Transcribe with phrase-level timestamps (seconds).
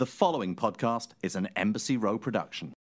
[0.00, 2.72] The following podcast is an Embassy Row production.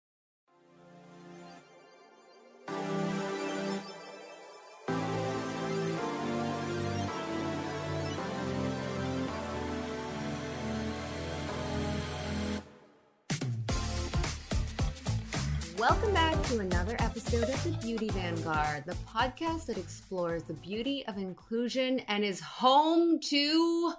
[15.78, 21.06] Welcome back to another episode of the Beauty Vanguard, the podcast that explores the beauty
[21.06, 23.92] of inclusion and is home to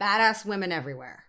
[0.00, 1.24] badass women everywhere.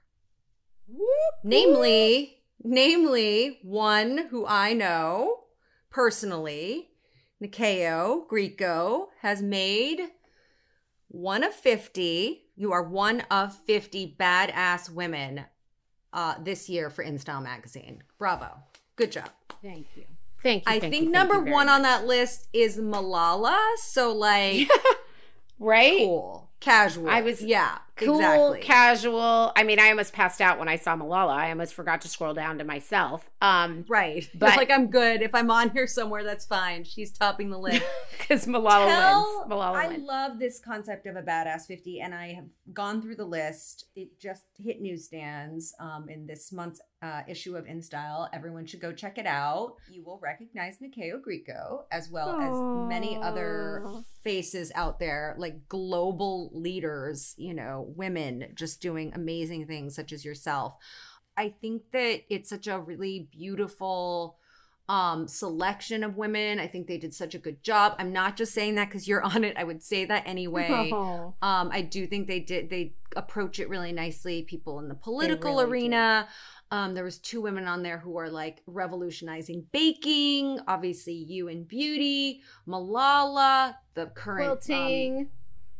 [1.44, 5.46] Namely, namely one who I know
[5.90, 6.90] personally,
[7.42, 10.02] Nyakio Grieco, has made
[11.10, 12.44] one of 50.
[12.56, 15.46] You are one of 50 badass women
[16.12, 18.04] uh, this year for InStyle magazine.
[18.18, 18.52] Bravo.
[18.96, 19.30] Good job.
[19.62, 20.06] Thank you.
[20.42, 20.72] Thank you.
[20.72, 23.58] I thank think you, number one on that list is Malala.
[23.78, 24.70] So, like,
[25.60, 26.00] right?
[26.00, 27.10] cool, casual.
[27.10, 28.60] I was- yeah, Cool, exactly.
[28.62, 29.52] casual.
[29.56, 31.36] I mean, I almost passed out when I saw Malala.
[31.36, 33.30] I almost forgot to scroll down to myself.
[33.42, 34.28] Um, right.
[34.40, 35.22] But- like, I'm good.
[35.22, 36.84] If I'm on here somewhere, that's fine.
[36.84, 37.84] She's topping the list.
[38.18, 39.52] because Malala Tell- wins.
[39.54, 40.08] Malala I wins.
[40.08, 43.86] love this concept of a badass 50, and I have gone through the list.
[43.96, 48.30] It just hit newsstands um, in this month's uh, issue of InStyle.
[48.34, 49.76] Everyone should go check it out.
[49.92, 53.84] You will recognize Nyakio Grieco as well as many other
[54.24, 60.26] faces out there, like global leaders, you know, women just doing amazing things, such as
[60.26, 60.76] yourself.
[61.36, 64.38] I think that it's such a really beautiful
[64.90, 66.60] um selection of women.
[66.60, 67.96] I think they did such a good job.
[68.00, 69.56] I'm not just saying that because you're on it.
[69.58, 70.92] I would say that anyway.
[70.94, 71.34] Oh.
[71.42, 74.44] um i do think they did they approach it really nicely.
[74.44, 76.28] People in the political really arena.
[76.72, 80.60] um there was two women on there who are like revolutionizing baking.
[80.68, 85.30] Obviously you in beauty malala the current um, Quilting.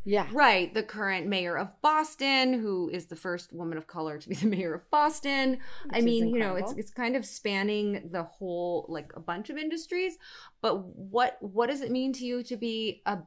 [0.06, 0.28] Yeah.
[0.32, 4.36] Right, the current mayor of Boston, who is the first woman of color to be
[4.44, 5.60] the mayor of Boston.
[5.92, 9.20] I Which is mean, you know, it's it's kind of spanning the whole like a
[9.20, 10.18] bunch of industries.
[10.62, 13.20] But what what does it mean to you to be a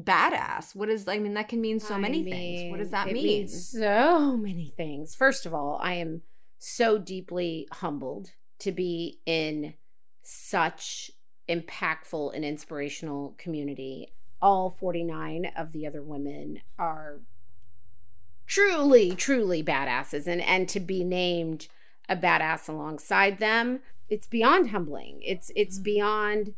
[0.00, 0.74] badass?
[0.74, 2.70] What is I mean, that can mean so I many things.
[2.70, 3.24] What does that it mean?
[3.24, 5.14] means so many things.
[5.14, 6.22] First of all, I am
[6.58, 9.74] so deeply humbled to be in
[10.22, 11.10] such
[11.48, 14.12] impactful and inspirational community.
[14.44, 17.20] All 49 of the other women are
[18.46, 20.26] truly, truly badasses.
[20.26, 21.68] And and to be named
[22.10, 25.22] a badass alongside them, it's beyond humbling.
[25.22, 25.84] It's it's Mhm.
[25.84, 26.54] beyond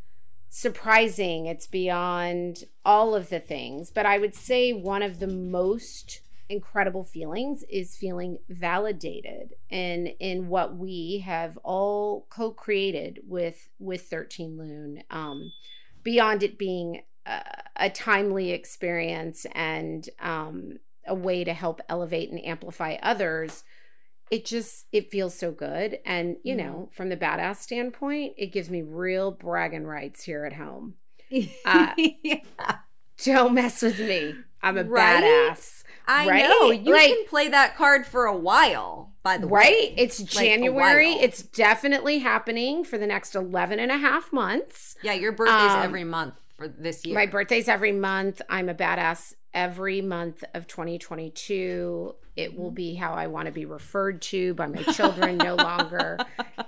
[0.49, 1.47] surprising.
[1.47, 3.93] It's beyond all of the things.
[3.93, 10.49] But I would say one of the most incredible feelings is feeling validated in in
[10.49, 15.53] what we have all co-created with with 13 Lune um
[16.03, 17.03] beyond it being
[17.77, 23.63] a, timely experience and um a way to help elevate and amplify others
[24.31, 28.69] it just it feels so good and you know from the badass standpoint it gives
[28.71, 30.95] me real bragging rights here at home
[31.65, 32.41] uh, yeah.
[33.25, 35.23] don't mess with me i'm a Right?
[35.23, 36.49] badass I right?
[36.49, 36.71] know.
[36.71, 39.59] You Like- can play that card for a while, by the way.
[39.61, 44.97] right it's a january it's definitely happening for the next 11 and a half months
[45.03, 47.15] Yeah, your birthday's Um, every month for this year.
[47.15, 53.13] my birthday's every month i'm a badass every month of 2022 it will be how
[53.13, 56.19] i want to be referred to by my children no longer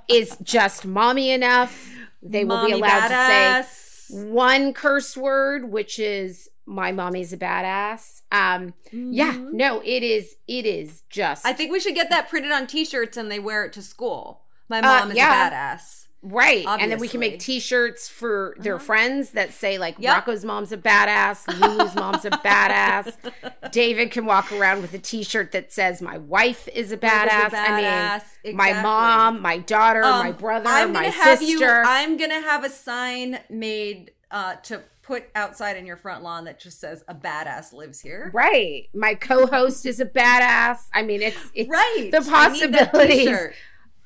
[0.09, 1.91] is just mommy enough
[2.23, 7.37] they will be Mommy allowed to say one curse word which is my mommy's a
[7.39, 9.53] badass um yeah Mhm.
[9.53, 13.17] no it is it is just I think we should get that printed on T-shirts
[13.17, 14.43] and they wear it to school.
[14.69, 15.49] My Uh, mom is yeah.
[15.49, 16.08] a badass.
[16.21, 16.67] Right.
[16.67, 18.85] And then we can make t-shirts for their Uh-huh.
[18.85, 20.15] friends that say like Yep.
[20.15, 23.15] Rocco's mom's a badass, Lulu's mom's a badass.
[23.71, 27.55] David can walk around with a t-shirt that says my wife is a badass.
[27.55, 28.55] I mean, badass.
[28.55, 31.65] my mom, my daughter, my Um, brother, I'm my have sister.
[31.65, 36.45] You, I'm gonna have a sign made uh, to put outside in your front lawn
[36.45, 38.89] that just says "A badass lives here." right.
[38.93, 40.81] My co-host is a badass.
[40.93, 42.11] I mean, it's it's Right.
[42.13, 43.39] the I need that possibilities.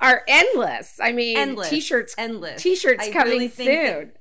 [0.03, 0.99] Are endless.
[1.01, 4.11] I mean, endless t-shirts endless t-shirts I coming really think that- soon.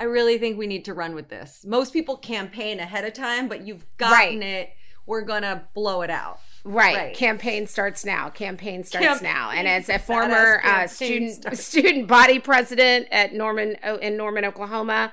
[0.00, 1.64] I really think we need to run with this.
[1.66, 4.70] Most people campaign ahead of time, but you've gotten it.
[5.06, 6.38] We're gonna blow it out.
[6.64, 6.94] Right.
[6.96, 7.16] Right.
[7.16, 8.28] Campaign starts now.
[8.30, 9.50] Campaign starts now.
[9.50, 11.64] And as a former uh, student starts.
[11.64, 15.12] student body president at Norman in Norman, Oklahoma,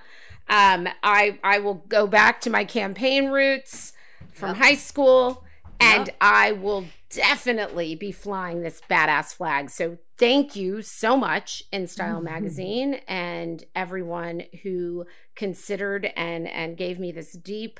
[0.50, 3.94] um, I I will go back to my campaign roots
[4.34, 4.58] from Yep.
[4.58, 5.44] high school,
[5.80, 6.16] and Yep.
[6.22, 9.70] I will definitely be flying this badass flag.
[9.70, 12.24] So thank you so much, In Style Mhm.
[12.24, 17.80] Magazine, and everyone who considered and and gave me this deep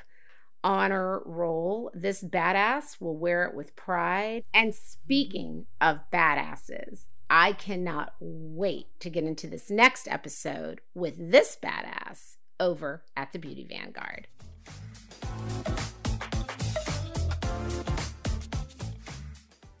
[0.64, 1.90] honor roll.
[1.94, 4.42] This badass will wear it with pride.
[4.52, 11.56] And speaking of badasses, I cannot wait to get into this next episode with this
[11.62, 14.28] badass over at the Beauty Vanguard.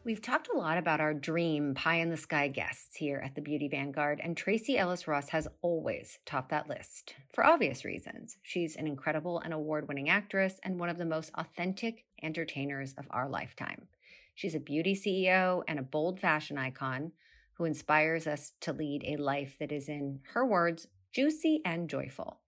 [0.06, 3.40] We've talked a lot about our dream pie in the sky guests here at the
[3.40, 8.36] Beauty Vanguard, and Tracee Ellis Ross has always topped that list for obvious reasons.
[8.40, 13.08] She's an incredible and award winning actress and one of the most authentic entertainers of
[13.10, 13.88] our lifetime.
[14.36, 17.10] She's a beauty CEO and a bold fashion icon
[17.54, 22.38] who inspires us to lead a life that is, in her words, juicy and joyful.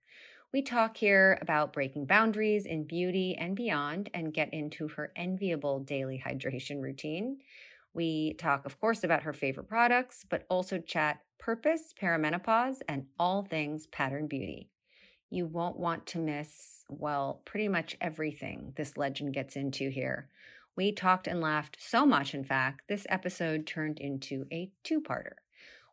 [0.50, 5.80] We talk here about breaking boundaries in beauty and beyond and get into her enviable
[5.80, 7.40] daily hydration routine.
[7.92, 13.42] We talk, of course, about her favorite products, but also chat purpose, perimenopause, and all
[13.42, 14.70] things pattern beauty.
[15.28, 20.30] You won't want to miss, well, pretty much everything this legend gets into here.
[20.74, 25.34] We talked and laughed so much, in fact, this episode turned into a two parter.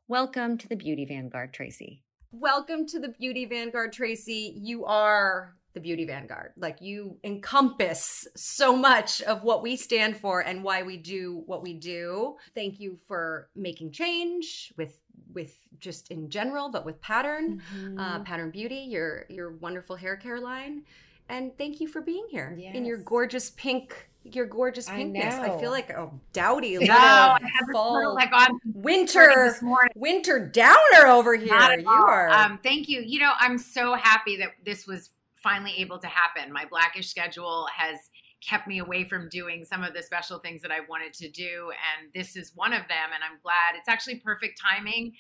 [0.08, 2.05] Welcome to the Beauty Vanguard, Tracee.
[2.40, 4.54] Welcome to the Beauty Vanguard, Tracee.
[4.58, 6.52] You are the Beauty Vanguard.
[6.58, 11.64] Like you encompass so much of what we stand for and why we do what
[11.64, 12.36] we do.
[12.54, 15.00] Thank you for making change with
[15.34, 17.98] with just in general, but with pattern, mm-hmm.
[17.98, 20.84] uh, pattern beauty, your your wonderful hair care line,
[21.30, 22.76] and thank you for being here yes.
[22.76, 25.33] in your gorgeous pink your gorgeous pinkness.
[25.33, 27.38] I, I feel like a dowdy little no,
[27.72, 29.56] fall, like on winter
[29.95, 31.80] winter downer over here.
[31.80, 32.30] You are.
[32.30, 33.01] Um, thank you.
[33.01, 35.12] You know, I'm so happy that this was
[35.44, 36.51] finally able to happen.
[36.51, 38.00] My blackish schedule has
[38.42, 41.72] kept me away from doing some of the special things that I wanted to do.
[41.72, 43.10] And this is one of them.
[43.13, 45.13] And I'm glad it's actually perfect timing.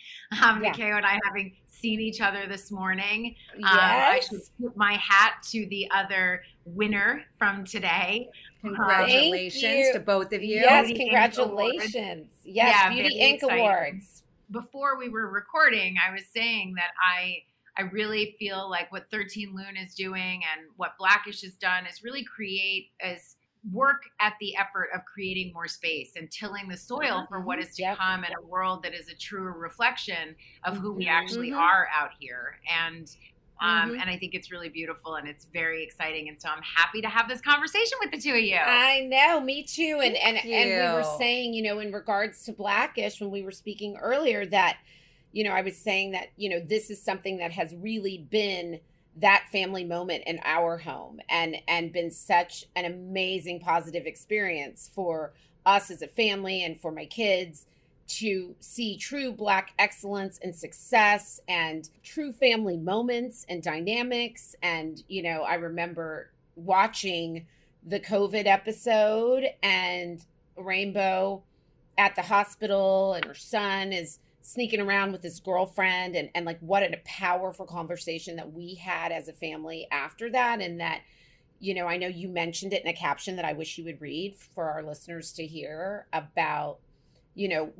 [0.43, 0.73] Um, yeah.
[0.73, 3.35] Nyakio and I having seen each other this morning.
[3.57, 3.71] Yes.
[3.71, 8.29] Um, I should put my hat to the other winner from today.
[8.61, 10.57] Congratulations to both of you.
[10.57, 12.31] Yes, Beauty congratulations.
[12.43, 13.43] Yes, yeah, Beauty Inc.
[13.43, 14.23] Awards.
[14.51, 17.43] Before we were recording, I was saying that I
[17.77, 22.03] I really feel like what 13 Lune is doing and what Blackish has done is
[22.03, 23.35] really create as
[23.71, 27.73] work at the effort of creating more space and tilling the soil for what mm-hmm.
[27.73, 27.97] to yep.
[27.97, 31.59] come in a world that is a truer reflection of who we actually mm-hmm.
[31.59, 32.59] are out here.
[32.85, 33.09] And
[33.61, 34.01] um, mm-hmm.
[34.01, 36.27] and I think it's really beautiful and it's very exciting.
[36.29, 38.57] And so I'm happy to have this conversation with the two of you.
[38.57, 40.01] I know, me too.
[40.03, 43.51] And and, and we were saying, you know, in regards to Blackish when we were
[43.51, 44.77] speaking earlier that
[45.35, 48.79] you know, I was saying that, you know, this is something that has really been
[49.17, 55.33] that family moment in our home and and been such an amazing positive experience for
[55.65, 57.65] us as a family and for my kids
[58.07, 64.55] to see true black excellence and success and true family moments and dynamics.
[64.61, 67.45] And you know i remember watching
[67.85, 70.25] the covid episode and
[70.55, 71.43] rainbow
[71.97, 76.59] at the hospital and her son is sneaking around with his girlfriend and, and like
[76.59, 80.61] what a powerful conversation that we had as a family after that.
[80.61, 81.01] And that
[81.59, 84.01] you know i know you mentioned it in a caption that i wish you would
[84.01, 86.79] read for our listeners to hear about
[87.33, 87.71] you know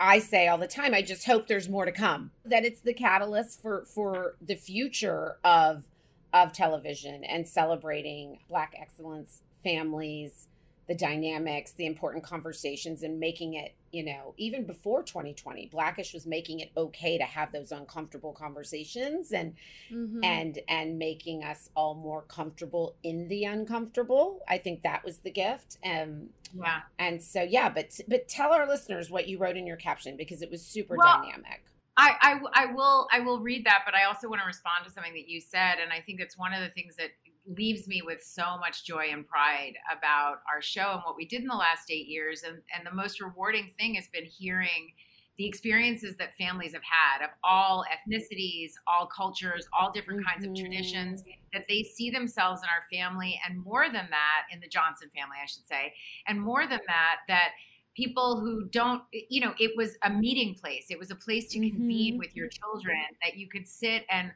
[0.00, 2.94] i say all the time i just hope there's more to come that it's the
[2.94, 5.84] catalyst for for the future of
[6.32, 10.48] of television and celebrating black excellence families
[10.86, 16.26] the dynamics, the important conversations, and making it, you know, even before 2020, Blackish was
[16.26, 19.54] making it okay to have those uncomfortable conversations and
[19.90, 20.22] mm-hmm.
[20.22, 24.40] and and making us all more comfortable in the uncomfortable.
[24.48, 25.78] I think that was the gift.
[25.84, 26.82] Um, yeah.
[26.98, 30.42] And so yeah, but but tell our listeners what you wrote in your caption because
[30.42, 31.62] it was super well, dynamic.
[31.96, 34.90] I, I, I will I will read that, but I also want to respond to
[34.90, 37.10] something that you said, and I think it's one of the things that
[37.46, 41.42] leaves me with so much joy and pride about our show and what we did
[41.42, 42.42] in the last eight years.
[42.42, 44.92] And, and the most rewarding thing has been hearing
[45.36, 50.40] the experiences that families have had of all ethnicities, all cultures, all different mm-hmm.
[50.40, 51.30] kinds of traditions, mm-hmm.
[51.52, 53.40] that they see themselves in our family.
[53.48, 55.92] And more than that, in the Johnson family, I should say,
[56.28, 57.50] and more than that, that
[57.96, 61.60] people who don't you know it was a meeting place it was a place to
[61.60, 61.76] mm-hmm.
[61.76, 64.32] convene with your children that you could sit and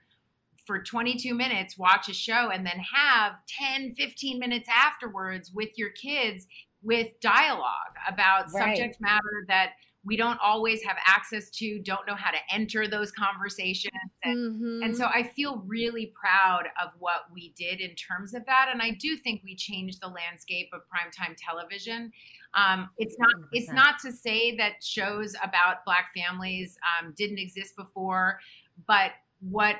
[0.68, 5.88] for 22 minutes watch a show and then have 10 15 minutes afterwards with your
[5.90, 6.46] kids
[6.82, 8.76] with dialogue about right.
[8.76, 9.70] subject matter that
[10.04, 13.90] we don't always have access to don't know how to enter those conversations
[14.24, 14.82] and, mm-hmm.
[14.82, 18.82] and so i feel really proud of what we did in terms of that and
[18.82, 22.12] i do think we changed the landscape of primetime television
[22.54, 23.44] um, it's not 100%.
[23.52, 28.38] it's not to say that shows about black families um, didn't exist before
[28.86, 29.76] but what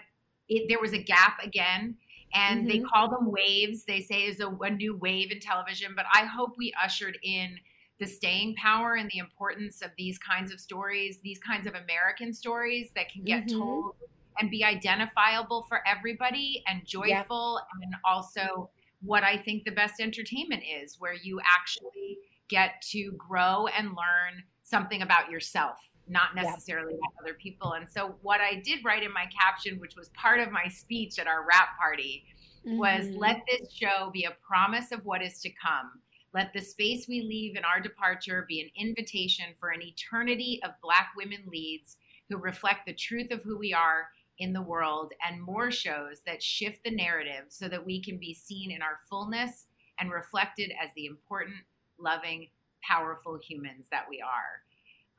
[0.48, 1.96] it, there was a gap again
[2.34, 2.84] and they Mhm.
[2.92, 3.84] call them waves.
[3.84, 7.58] They say is a, a new wave in television, but I hope we ushered in
[8.00, 12.32] the staying power and the importance of these kinds of stories, these kinds of American
[12.32, 13.48] stories that can get Mhm.
[13.48, 13.94] told
[14.38, 20.62] and be identifiable for everybody and joyful and also what I think the best entertainment
[20.64, 26.44] is, where you actually get to grow and learn something about yourself, not Yep.
[26.44, 27.72] necessarily about other people.
[27.72, 31.18] And so, what I did write in my caption, which was part of my speech
[31.18, 32.24] at our wrap party,
[32.64, 33.16] was Mhm.
[33.16, 36.02] let this show be a promise of what is to come.
[36.34, 40.72] Let the space we leave in our departure be an invitation for an eternity of
[40.82, 41.96] Black women leads
[42.28, 46.42] who reflect the truth of who we are in the world and more shows that
[46.42, 49.66] shift the narrative so that we can be seen in our fullness
[49.98, 51.56] and reflected as the important,
[51.98, 52.50] loving,
[52.82, 54.62] powerful humans that we are.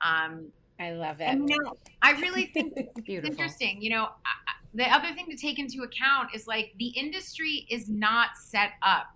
[0.02, 1.26] Um, I love it.
[1.26, 3.32] and you know, I really think it's Beautiful.
[3.32, 3.82] interesting.
[3.82, 4.08] You know, I-
[4.48, 8.74] I- the other thing to take into account is like the industry is not set
[8.84, 9.08] up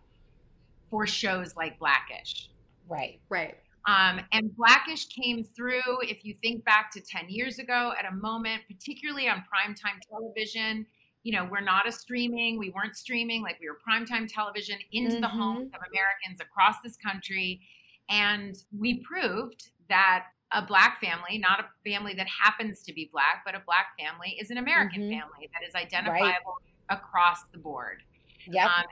[0.90, 2.50] for shows like Blackish.
[2.90, 3.20] right.
[3.30, 3.56] Right.
[3.86, 8.16] Um, and Blackish came through, if you think back to 10 years ago, at a
[8.16, 10.86] moment, particularly on primetime television.
[11.24, 15.18] You know, we're not a streaming, we weren't streaming, like we were primetime television into
[15.20, 15.32] the Mhm.
[15.32, 17.62] homes of Americans across this country.
[18.10, 23.42] And we proved that a Black family, not a family that happens to be Black,
[23.46, 25.20] but a Black family, is an American Mhm.
[25.20, 26.58] family that is identifiable
[26.90, 28.04] across the board
[28.46, 28.70] Yep.
[28.70, 28.84] um,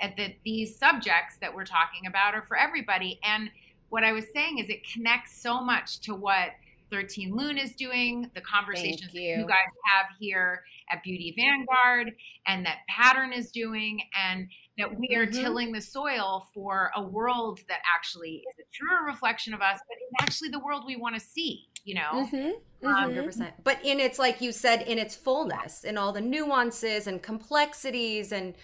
[0.00, 3.18] and, that, that these subjects that we're talking about are for everybody.
[3.22, 3.50] And
[3.88, 6.50] what I was saying is it connects so much to what
[6.90, 9.38] 13 Lune is doing, the conversations that you.
[9.40, 15.14] you guys have here at Beauty Vanguard, and that Pattern is doing, and that we
[15.14, 15.32] are Mhm.
[15.42, 19.96] tilling the soil for a world that actually is a truer reflection of us, but
[19.96, 22.26] is actually the world we want to see, you know?
[22.32, 22.52] Mhm.
[22.54, 23.16] Um, Mhm.
[23.16, 23.54] 100%.
[23.64, 28.30] But in its, like you said, in its fullness, in all the nuances and complexities,
[28.30, 28.54] and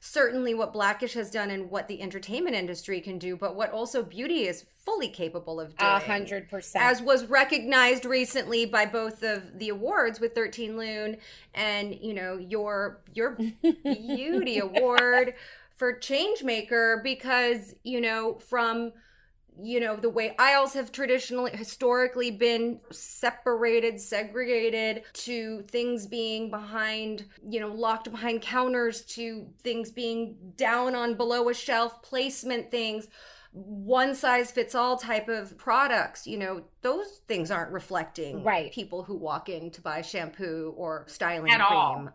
[0.00, 4.02] certainly what Blackish has done and what the entertainment industry can do, but what also
[4.02, 5.92] beauty is fully capable of doing.
[5.92, 6.82] A hundred percent.
[6.84, 11.18] As was recognized recently by both of the awards with 13 Lune
[11.54, 13.36] and, you know, your your
[13.84, 15.34] beauty award
[15.80, 18.92] for Changemaker because, you know, from
[19.62, 27.26] you know the way aisles have traditionally historically been separated segregated to things being behind
[27.46, 33.08] you know locked behind counters to things being down on below a shelf placement things
[33.52, 38.72] one size fits all type of products you know those things aren't reflecting Right.
[38.72, 42.08] people who walk in to buy shampoo or styling At cream all.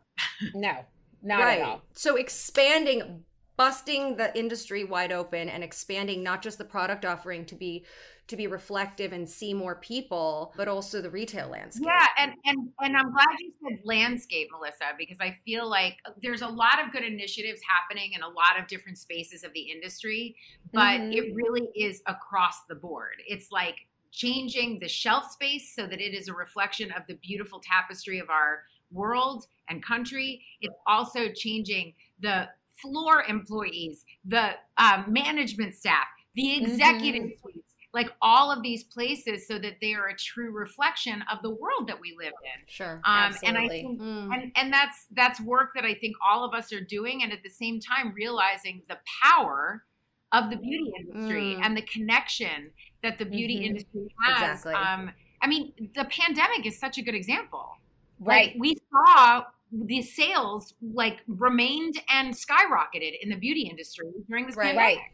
[0.56, 0.74] no,
[1.22, 1.82] not right at all.
[1.94, 3.24] so expanding
[3.58, 7.86] busting the industry wide open and expanding not just the product offering to be
[8.28, 12.70] to be reflective and see more people but also the retail landscape Yeah, and and
[12.80, 16.92] and I'm glad you said landscape, Melissa, because I feel like there's a lot of
[16.92, 20.36] good initiatives happening in a lot of different spaces of the industry,
[20.74, 21.14] but Mhm.
[21.14, 23.22] it really is across the board.
[23.28, 27.60] It's like changing the shelf space so that it is a reflection of the beautiful
[27.60, 30.46] tapestry of our world and country.
[30.62, 32.50] It's also changing the
[32.82, 36.06] floor employees, the um, management staff,
[36.36, 41.24] the executive suites, like all of these places, so that they are a true reflection
[41.32, 42.62] of the world that we live in.
[42.68, 44.34] sure Um, and I think Mm.
[44.34, 47.42] and and that's that's work that I think all of us are doing, and at
[47.44, 49.86] the same time realizing the power
[50.34, 51.64] of the beauty industry Mm.
[51.64, 53.66] and the connection that the beauty Mhm.
[53.68, 54.60] industry has.
[54.60, 54.74] Exactly.
[54.74, 57.78] Um, I mean, the pandemic is such a good example.
[58.20, 58.48] Right.
[58.54, 64.56] Like, we saw the sales like remained and skyrocketed in the beauty industry during this
[64.56, 64.76] Right.
[64.76, 64.98] pandemic.
[64.98, 65.12] Right.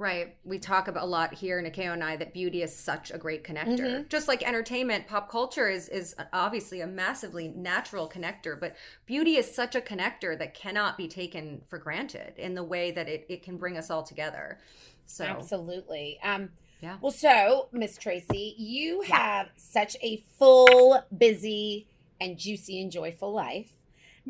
[0.00, 3.18] right we talk about a lot here Nyakio and I that beauty is such a
[3.18, 4.08] great connector Mhm.
[4.08, 8.76] just like entertainment pop culture is is obviously a massively natural connector but
[9.06, 13.08] beauty is such a connector that cannot be taken for granted in the way that
[13.08, 14.60] it, it can bring us all together
[15.06, 16.20] so Absolutely.
[16.22, 16.50] Um,
[16.80, 16.98] Yeah.
[17.00, 19.16] Well, so Miss Tracee, you Yeah.
[19.16, 21.88] have such a full, busy,
[22.20, 23.72] and juicy and joyful life.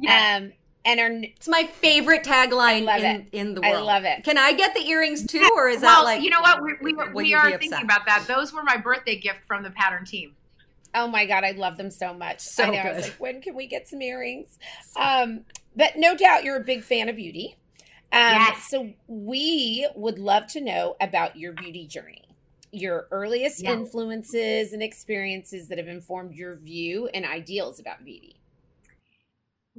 [0.00, 0.36] Yeah.
[0.42, 0.52] Um,
[0.84, 3.28] and are It's my favorite tagline love in, it.
[3.32, 3.74] in the world.
[3.76, 4.24] I love it.
[4.24, 6.62] Can I get the earrings too, or is well, that like you know what?
[6.62, 7.84] We, we, will we are thinking upset?
[7.84, 8.24] about that.
[8.26, 10.34] Those were my birthday gift from the pattern team.
[10.94, 12.40] oh my god, I love them so much.
[12.40, 12.78] So I know.
[12.78, 14.58] I was like, when can we get some earrings?
[14.96, 15.40] Um,
[15.76, 17.56] but no doubt you're a big fan of beauty.
[18.10, 18.68] Um, Yes.
[18.70, 22.24] So we would love to know about your beauty journey,
[22.72, 23.72] your earliest Yeah.
[23.74, 28.37] influences and experiences that have informed your view and ideals about beauty.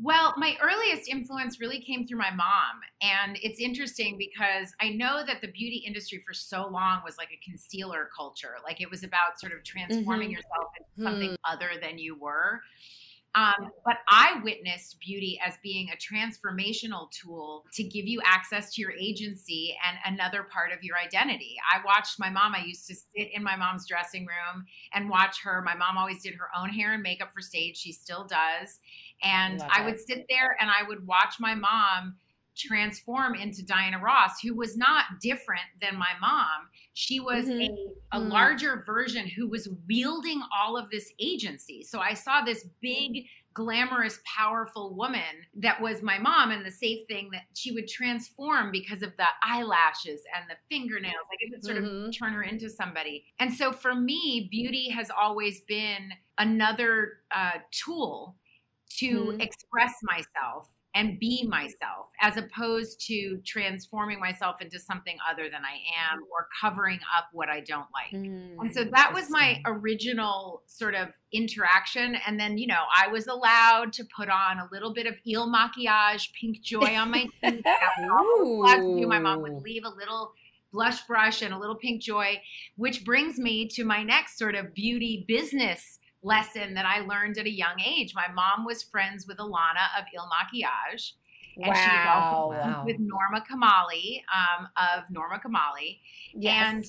[0.01, 2.79] Well, my earliest influence really came through my mom.
[3.01, 7.29] And it's interesting because I know that the beauty industry for so long was like
[7.32, 8.56] a concealer culture.
[8.63, 10.34] Like it was about sort of transforming Mhm.
[10.34, 12.62] yourself into something other than you were.
[13.36, 18.82] Um, but I witnessed beauty as being a transformational tool to give you access to
[18.82, 21.56] your agency and another part of your identity.
[21.72, 24.65] I watched my mom, I used to sit in my mom's dressing room
[24.96, 25.62] and watch her.
[25.62, 28.79] My mom always did her own hair and makeup for stage, she still does.
[29.24, 32.18] And Love I would sit there and I would watch my mom
[32.56, 36.70] transform into Diana Ross, who was not different than my mom.
[36.94, 37.62] She was Mhm.
[38.12, 38.30] a, a Mm.
[38.30, 41.84] larger version who was wielding all of this agency.
[41.84, 47.08] So I saw this big, glamorous, powerful woman that was my mom, and the safe
[47.08, 51.26] thing that she would transform because of the eyelashes and the fingernails.
[51.30, 52.18] Like it would sort of Mhm.
[52.18, 53.26] turn her into somebody.
[53.40, 58.38] And so for me, beauty has always been another uh, tool
[58.98, 59.41] to Mhm.
[59.41, 65.79] express myself and be myself as opposed to transforming myself into something other than I
[65.96, 68.12] am or covering up what I don't like.
[68.12, 72.15] And so that was my original sort of interaction.
[72.15, 75.48] And then, you know, I was allowed to put on a little bit of Il
[75.48, 77.63] Makiage, pink joy on my teeth.
[77.63, 79.08] That was all I was allowed to do.
[79.08, 80.34] My mom would leave a little
[80.72, 82.41] blush brush and a little pink joy,
[82.77, 87.46] which brings me to my next sort of beauty business lesson that I learned at
[87.46, 88.14] a young age.
[88.16, 91.14] My mom was friends with Ilana of Il Makiage.
[91.62, 92.48] And she was also Wow.
[92.48, 92.84] friends Wow.
[92.86, 96.00] with Norma Kamali um, of Norma Kamali.
[96.44, 96.86] And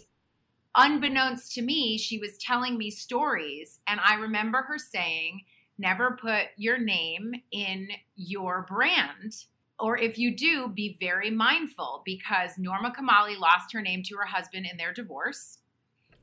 [0.74, 3.80] unbeknownst to me, she was telling me stories.
[3.86, 5.44] And I remember her saying,
[5.78, 9.44] never put your name in your brand.
[9.78, 14.26] Or if you do, be very mindful because Norma Kamali lost her name to her
[14.26, 15.58] husband in their divorce.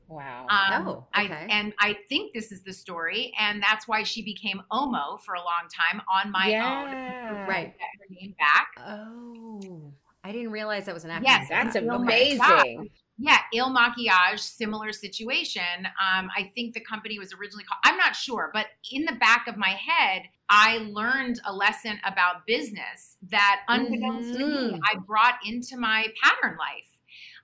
[0.08, 0.46] Wow.
[0.48, 1.46] Um, Oh, I, okay.
[1.50, 5.38] and I think this is the story, and that's why she became Omo for a
[5.40, 6.92] long time on my own.
[6.92, 7.46] Yeah.
[7.46, 7.74] Right.
[7.78, 8.68] Get her name back.
[8.78, 9.92] Oh,
[10.24, 11.24] I didn't realize that was an acronym.
[11.24, 11.86] Yes, That's Okay.
[11.86, 12.88] amazing.
[13.20, 15.62] Yeah, Il Makiage, similar situation.
[15.86, 19.48] Um, I think the company was originally called, I'm not sure, but in the back
[19.48, 24.80] of my head, I learned a lesson about business that unbeknownst to me, Mhm.
[24.84, 26.86] I brought into my pattern life.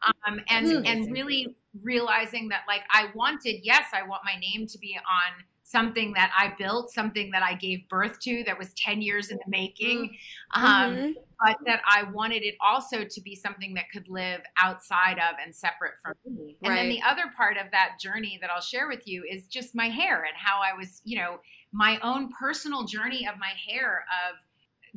[0.04, 4.66] Um, and, That's and really realizing that, like, I wanted, yes, I want my name
[4.66, 8.72] to be on something that I built, something that I gave birth to that was
[8.74, 10.16] 10 years in the making.
[10.54, 11.14] Um, Mhm.
[11.44, 15.54] but that I wanted it also to be something that could live outside of and
[15.54, 16.56] separate from me.
[16.62, 19.74] And then the other part of that journey that I'll share with you is just
[19.74, 21.40] my hair and how I was, you know,
[21.72, 24.36] my own personal journey of my hair of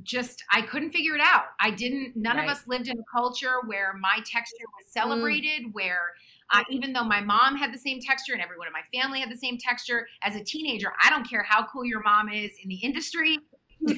[0.03, 1.45] just I couldn't figure it out.
[1.59, 2.45] I didn't none Right.
[2.45, 6.11] of us lived in a culture where my texture was celebrated where
[6.53, 9.29] uh, even though my mom had the same texture and everyone in my family had
[9.29, 12.69] the same texture, as a teenager, I don't care how cool your mom is in
[12.69, 13.37] the industry.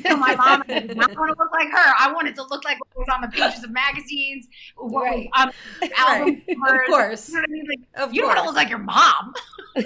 [0.05, 1.93] So my mom did not want to look like her.
[1.99, 5.29] I wanted to look like what was on the pages of magazines, what was, Right.
[5.35, 5.51] um,
[5.97, 6.57] album Right.
[6.67, 6.81] covers.
[6.81, 7.29] Of course.
[7.29, 7.65] You know what I mean?
[7.69, 9.33] Like, Of you don't want to look like your mom.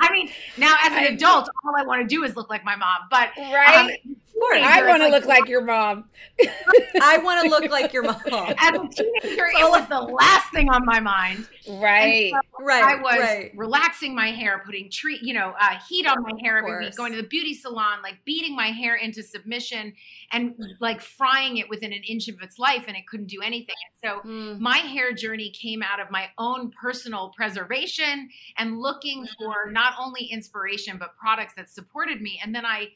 [0.00, 2.76] I mean, now as an adult, all I want to do is look like my
[2.76, 2.98] mom.
[3.10, 3.90] But um,
[4.50, 4.62] Right?
[4.62, 6.04] teenager, I want to like, look like your mom.
[7.00, 8.20] I want to look like your mom.
[8.26, 11.48] As a teenager, it was the last thing on my mind.
[11.68, 12.32] Right.
[12.60, 12.82] Right.
[12.84, 13.52] I was right.
[13.56, 17.12] relaxing my hair, putting tree, you know, uh, heat on my hair every week, going
[17.12, 19.94] to the beauty salon, like beating my hair into submission
[20.32, 23.74] and like frying it within an inch of its life, and it couldn't do anything.
[24.02, 24.58] And so Mm.
[24.58, 30.24] my hair journey came out of my own personal preservation and looking for not only
[30.24, 32.88] inspiration but products that supported me and then i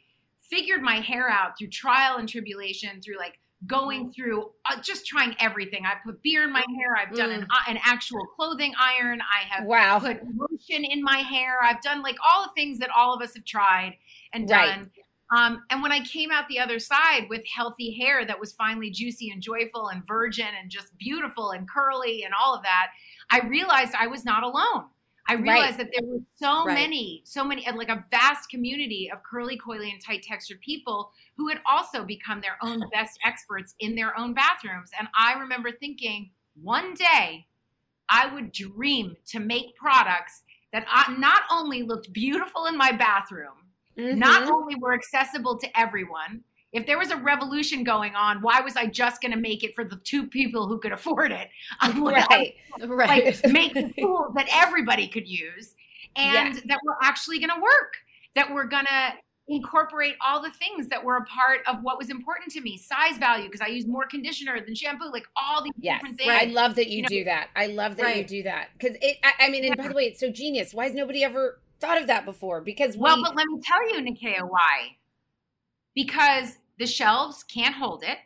[0.52, 5.34] figured my hair out through trial and tribulation through like going through uh, just trying
[5.38, 9.20] everything i put beer in my hair i've done an, uh, an actual clothing iron
[9.22, 10.00] i have Wow.
[10.00, 13.34] put lotion in my hair i've done like all the things that all of us
[13.34, 13.94] have tried
[14.34, 14.66] and Right.
[14.68, 14.90] done
[15.34, 18.90] um, and when I came out the other side with healthy hair that was finally
[18.90, 22.88] juicy and joyful and virgin and just beautiful and curly and all of that,
[23.30, 24.88] I realized I was not alone.
[25.28, 26.72] I realized that there were so Right.
[26.72, 31.48] many, so many, like a vast community of curly, coily, and tight textured people who
[31.48, 34.90] had also become their own best experts in their own bathrooms.
[34.98, 37.46] And I remember thinking, one day
[38.08, 43.70] I would dream to make products that I, not only looked beautiful in my bathroom,
[44.10, 44.52] not Mhm.
[44.52, 48.86] only were accessible to everyone if there was a revolution going on why was i
[48.86, 51.48] just going to make it for the two people who could afford it
[51.80, 52.54] i would right.
[52.80, 53.24] Right.
[53.42, 55.74] like make the tools that everybody could use
[56.16, 57.96] and that were actually going to work
[58.34, 59.12] that were going to
[59.48, 63.18] incorporate all the things that were a part of what was important to me size
[63.18, 66.44] value because i use more conditioner than shampoo like all these Yes, different things I
[66.46, 67.48] love that you, You know- do that.
[67.56, 69.18] I love that you do that because it.
[69.24, 70.72] I, I mean, and by the way, it's so genius.
[70.72, 72.60] Why has nobody ever thought of that before?
[72.60, 74.96] Because we, well but let me tell you Nyakio why
[75.94, 78.18] because the shelves can't hold it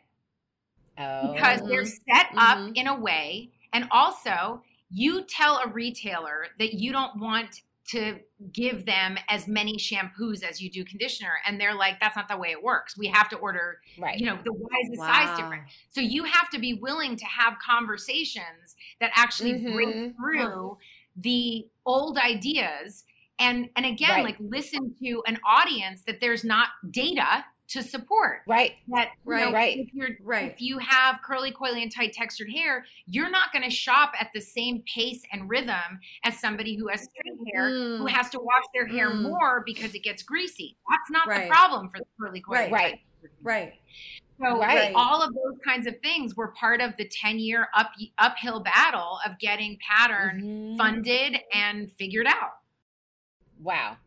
[0.97, 2.71] oh, because they're set up Mhm.
[2.75, 8.19] in a way and also you tell a retailer that you don't want to
[8.51, 12.35] give them as many shampoos as you do conditioner and they're like that's not the
[12.35, 14.19] way it works we have to order Right.
[14.19, 15.05] you know the why is the Wow.
[15.27, 20.15] size different so you have to be willing to have conversations that actually break Mhm.
[20.15, 20.79] through
[21.15, 23.05] the old ideas
[23.39, 24.23] and and again Right.
[24.25, 28.75] like listen to an audience that there's not data to support right.
[28.87, 29.53] that you know, Right.
[29.53, 29.77] Right.
[29.79, 30.51] if you're Right.
[30.51, 34.29] if you have curly coily and tight textured hair you're not going to shop at
[34.33, 38.09] the same pace and rhythm as somebody who has straight hair who Mm.
[38.09, 39.23] has to wash their hair Mm.
[39.23, 41.43] more because it gets greasy that's not Right.
[41.43, 42.71] the problem for the curly coily Right.
[42.71, 42.91] Right.
[42.91, 43.31] tight textured hair.
[43.41, 43.73] Right.
[44.39, 44.93] So Right.
[44.95, 49.19] all of those kinds of things were part of the 10 year up uphill battle
[49.25, 50.77] of getting pattern Mhm.
[50.77, 52.59] funded and figured out.
[53.59, 53.97] Wow.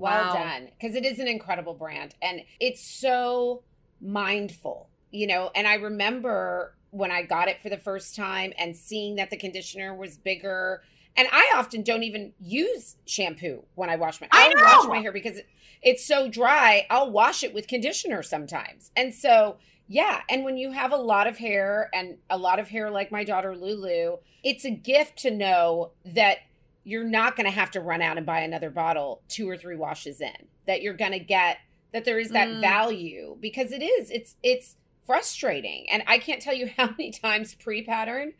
[0.00, 0.32] Well Wow.
[0.32, 0.68] done.
[0.78, 3.62] Because it is an incredible brand and it's so
[4.00, 5.50] mindful, you know.
[5.54, 9.36] And I remember when I got it for the first time and seeing that the
[9.36, 10.82] conditioner was bigger.
[11.16, 15.12] And I often don't even use shampoo when I wash my I wash my hair
[15.12, 15.48] because it-
[15.82, 16.86] it's so dry.
[16.90, 18.90] I'll wash it with conditioner sometimes.
[18.96, 19.58] And so
[19.92, 23.10] yeah, and when you have a lot of hair and a lot of hair like
[23.10, 26.38] my daughter Lulu, it's a gift to know that
[26.84, 29.76] you're not going to have to run out and buy another bottle two or three
[29.76, 30.48] washes in.
[30.66, 31.58] That you're going to get
[31.92, 32.60] that there is that Mm.
[32.60, 35.86] value because it is it's it's frustrating.
[35.90, 38.34] And I can't tell you how many times pre-pattern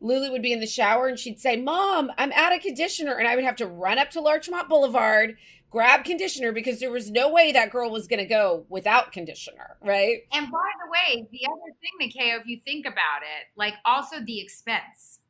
[0.00, 3.26] Lulu would be in the shower and she'd say, "Mom, I'm out of conditioner." And
[3.26, 5.36] I would have to run up to Larchmont Boulevard,
[5.70, 9.76] grab conditioner because there was no way that girl was going to go without conditioner,
[9.82, 10.18] right?
[10.32, 14.16] And by the way, the other thing, Nyakio, if you think about it, like also
[14.24, 15.20] the expense,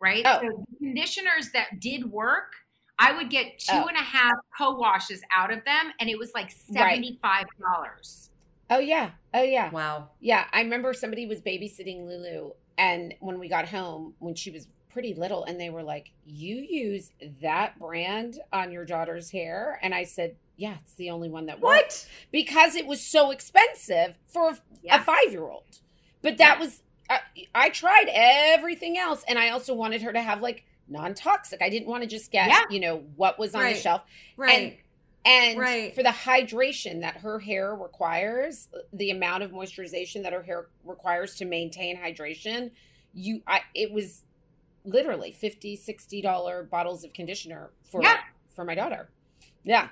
[0.00, 0.22] right?
[0.26, 0.40] Oh.
[0.40, 2.52] So the conditioners that did work,
[2.98, 3.86] I would get two Oh.
[3.86, 8.30] and a half co-washes out of them, and it was like seventy-five dollars.
[8.70, 9.10] Oh yeah.
[9.34, 9.70] Oh yeah.
[9.70, 10.10] Wow.
[10.20, 14.68] Yeah, I remember somebody was babysitting Lulu, and when we got home, when she was
[14.88, 19.94] pretty little, and they were like, "You use that brand on your daughter's hair?" And
[19.94, 22.10] I said, "Yeah, it's the only one that works What?
[22.32, 25.02] because it was so expensive for a, Yeah.
[25.02, 25.80] five-year-old."
[26.22, 26.64] But that Yeah.
[26.64, 27.20] was I,
[27.54, 31.60] I tried everything else, and I also wanted her to have like non-toxic.
[31.62, 32.62] I didn't want to just get Yeah.
[32.70, 34.02] you know what was on the shelf.
[34.36, 34.78] Right.
[35.24, 35.92] And Right.
[35.92, 41.34] for the hydration that her hair requires, the amount of moisturization that her hair requires
[41.36, 42.70] to maintain hydration,
[43.12, 44.22] you I it was
[44.84, 48.18] literally 50 60 dollar bottles of conditioner for Yeah.
[48.54, 49.08] for my daughter.
[49.64, 49.88] Yeah.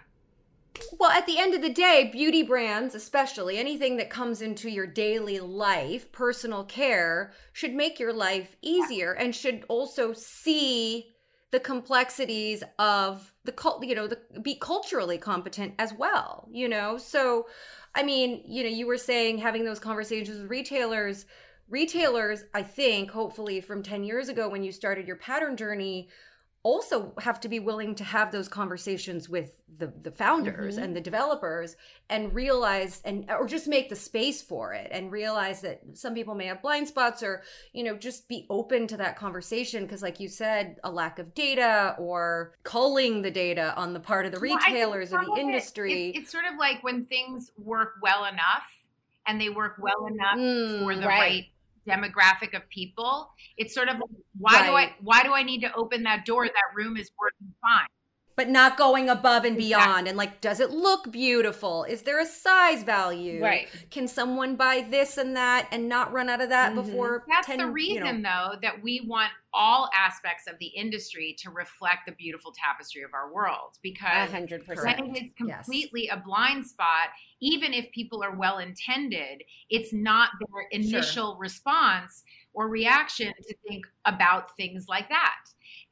[0.98, 4.87] Well, at the end of the day, beauty brands, especially anything that comes into your
[4.87, 11.14] daily life, personal care, should make your life easier and should also see
[11.50, 16.98] the complexities of the cult, you know, the be culturally competent as well, you know?
[16.98, 17.46] So,
[17.94, 21.26] I mean, you know, you were saying having those conversations with retailers,
[21.68, 26.08] retailers, I think, hopefully from 10 years ago when you started your pattern journey,
[26.64, 30.83] also have to be willing to have those conversations with the the founders Mhm.
[30.83, 31.77] and the developers
[32.09, 36.35] and realize and or just make the space for it and realize that some people
[36.35, 37.42] may have blind spots or
[37.74, 41.35] you know just be open to that conversation because like you said a lack of
[41.35, 45.38] data or culling the data on the part of the Well, retailers or the it-
[45.40, 48.64] industry it's, it's sort of like when things work well enough
[49.27, 51.18] and they work well enough Mm, for the right.
[51.18, 51.44] right.
[51.88, 53.31] Demographic of people.
[53.57, 56.47] It's sort of like, why do I why do I need to open that door?
[56.47, 57.87] That room is working fine.
[58.37, 59.64] But not going above and Exactly.
[59.68, 63.68] beyond and like does it look beautiful is there a size value Right.
[63.90, 66.75] can someone buy this and that and not run out of that Mhm.
[66.75, 70.66] before That's 10, the you reason, know, though, that we want all aspects of the
[70.66, 73.79] industry to reflect the beautiful tapestry of our world.
[73.83, 74.81] Because hundred Correct.
[74.81, 75.01] percent.
[75.01, 75.64] when it is Yes.
[75.66, 82.25] completely a blind spot, even if people are well intended, it's not their initial response
[82.53, 85.37] or reaction to think about things like that.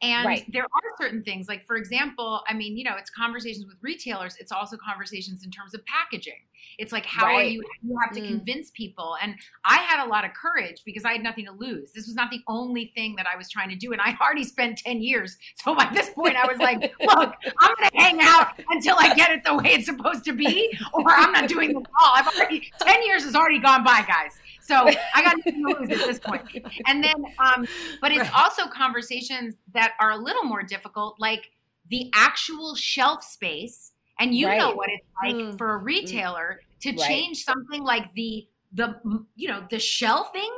[0.02, 0.44] And Right.
[0.52, 4.36] there are certain things, like for example, I mean, you know, it's conversations with retailers,
[4.38, 6.40] it's also conversations in terms of packaging.
[6.78, 7.52] It's like how are Right.
[7.52, 8.26] you you have to Mm.
[8.28, 9.16] convince people.
[9.22, 11.92] And I had a lot of courage because I had nothing to lose.
[11.92, 13.92] This was not the only thing that I was trying to do.
[13.92, 15.36] And I already spent 10 years.
[15.56, 19.14] So by this point, I was like, look, I'm going to hang out until I
[19.14, 22.12] get it the way it's supposed to be, or I'm not doing this at all.
[22.14, 24.32] I've already, 10 years has already gone by, guys.
[24.62, 26.42] So I got nothing to lose at this point.
[26.86, 27.66] And then, um,
[28.00, 28.32] but it's Right.
[28.34, 31.50] also conversations that are a little more difficult, like
[31.90, 33.92] the actual shelf space.
[34.20, 35.58] And you know what it's like Mm.
[35.58, 36.98] for a retailer to Right.
[37.00, 38.98] change something like the the
[39.36, 40.54] you know the shelving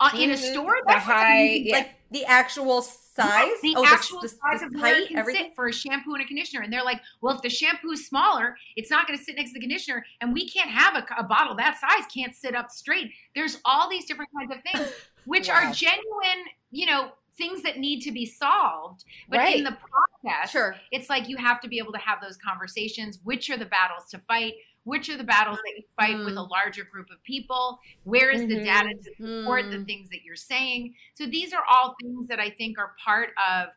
[0.00, 0.52] uh, in a Mhm.
[0.52, 0.76] store.
[0.86, 1.86] That's something high- can yeah.
[2.10, 5.54] The actual size the oh, actual the, size the of it height can everything sit
[5.54, 6.62] for a shampoo and a conditioner.
[6.62, 9.50] And they're like, well, if the shampoo is smaller, it's not going to sit next
[9.50, 12.70] to the conditioner, and we can't have a, a bottle that size can't sit up
[12.70, 13.10] straight.
[13.34, 14.92] There's all these different kinds of things,
[15.24, 15.54] which Wow.
[15.68, 19.04] are genuine, you know, things that need to be solved.
[19.28, 19.56] But Right.
[19.56, 19.76] in the
[20.22, 20.76] process, Sure.
[20.92, 23.18] it's like you have to be able to have those conversations.
[23.24, 24.54] Which are the battles to fight?
[24.84, 27.78] Which are the battles that you fight with a larger group of people?
[28.04, 28.64] Where is the Mhm.
[28.64, 29.86] data to support the Mm.
[29.86, 30.96] things that you're saying?
[31.14, 33.68] So these are all things that I think are part of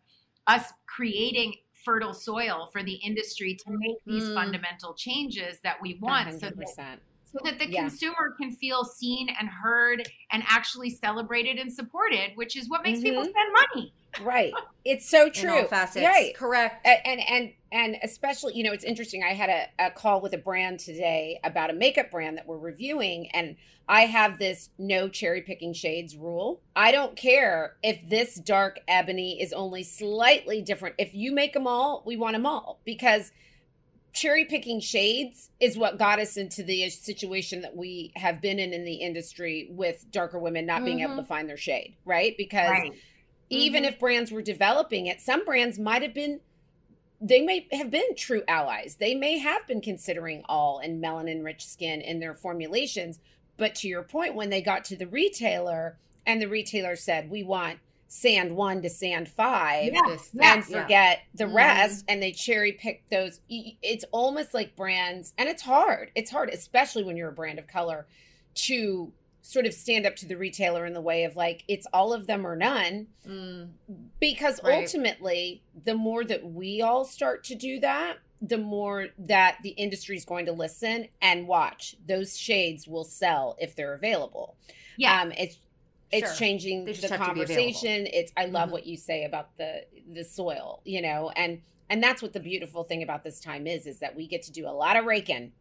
[0.48, 4.36] us creating fertile soil for the industry to make these Mm.
[4.36, 7.02] fundamental changes that we want so that 100%.
[7.34, 7.82] So that the Yeah.
[7.82, 13.02] consumer can feel seen and heard and actually celebrated and supported, which is what makes
[13.02, 13.30] people Mhm.
[13.30, 13.94] spend money.
[14.22, 14.54] Right.
[14.86, 15.52] It's so In true.
[15.62, 16.06] all facets.
[16.06, 16.36] Right.
[16.36, 16.86] Correct.
[16.86, 20.32] A- and and and especially you know it's interesting i had a, a call with
[20.34, 23.56] a brand today about a makeup brand that we're reviewing and
[23.90, 29.42] i have this no cherry picking shades rule i don't care if this dark ebony
[29.42, 33.32] is only slightly different if you make them all we want them all because
[34.14, 38.72] cherry picking shades is what got us into the situation that we have been in
[38.74, 41.18] in the industry with darker women not being able Mhm.
[41.18, 42.92] to find their shade right because
[43.50, 43.88] even Mhm.
[43.88, 46.40] if brands were developing it, some brands might have been
[47.22, 48.98] they may have been true allies.
[48.98, 53.20] They may have been considering all and melanin rich skin in their formulations.
[53.56, 57.42] But to your point, when they got to the retailer and the retailer said, We
[57.42, 57.80] want
[58.16, 60.18] sand one to sand five Yeah.
[60.34, 60.54] Yeah.
[60.54, 61.56] and forget the Mhm.
[61.56, 66.50] rest and they cherry pick those it's almost like brands and it's hard it's hard
[66.52, 68.06] especially when you're a brand of color
[68.54, 72.14] to sort of stand up to the retailer in the way of like it's all
[72.14, 73.70] of them or none Mm.
[74.20, 74.76] because Right.
[74.84, 80.16] ultimately the more that we all start to do that the more that the industry
[80.18, 84.56] is going to listen and watch those shades will sell if they're available
[84.98, 85.20] Yeah.
[85.20, 85.58] um it's
[86.14, 86.36] it's Sure.
[86.38, 87.26] changing the have to be available.
[87.26, 88.74] conversation it's i love Mhm.
[88.74, 92.84] what you say about the the soil you know and and that's what the beautiful
[92.84, 95.52] thing about this time is is that we get to do a lot of raking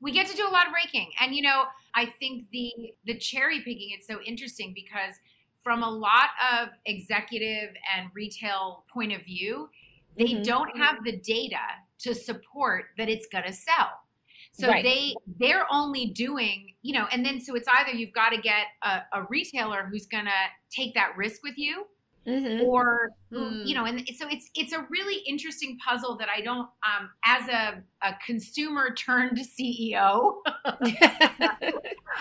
[0.00, 1.64] we get to do a lot of raking and you know
[1.94, 2.72] i think the
[3.06, 5.14] the cherry picking it's so interesting because
[5.62, 9.68] from a lot of executive and retail point of view
[10.18, 10.44] they Mhm.
[10.44, 11.60] don't have the data
[11.98, 13.90] to support that it's going to sell
[14.60, 14.82] so Right.
[14.84, 18.66] they they're only doing you know and then so it's either you've got to get
[18.82, 20.30] a, a retailer who's going to
[20.74, 21.84] take that risk with you
[22.26, 22.64] mm-hmm.
[22.64, 23.64] or Mm.
[23.64, 27.48] you know and so it's it's a really interesting puzzle that i don't um as
[27.48, 30.38] a, a consumer turned ceo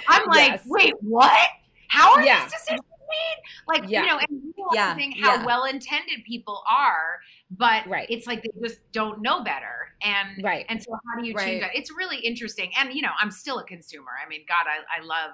[0.08, 0.64] i'm like Yes.
[0.68, 1.48] wait what
[1.88, 2.44] how are Yeah.
[2.44, 4.02] these decisions made like Yeah.
[4.04, 5.46] you know and Yeah, realizing how yeah.
[5.46, 8.08] well intended people are but Right.
[8.10, 11.46] it's like they just don't know better and right and so how do you Right.
[11.46, 14.66] change that it's really interesting and you know i'm still a consumer i mean god
[14.68, 15.32] i, I love